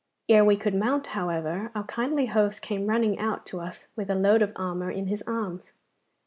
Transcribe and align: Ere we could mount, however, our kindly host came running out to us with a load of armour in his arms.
Ere 0.27 0.43
we 0.43 0.57
could 0.57 0.73
mount, 0.73 1.05
however, 1.13 1.69
our 1.75 1.83
kindly 1.83 2.25
host 2.25 2.63
came 2.63 2.87
running 2.87 3.19
out 3.19 3.45
to 3.45 3.59
us 3.59 3.87
with 3.95 4.09
a 4.09 4.15
load 4.15 4.41
of 4.41 4.51
armour 4.55 4.89
in 4.89 5.05
his 5.05 5.21
arms. 5.27 5.73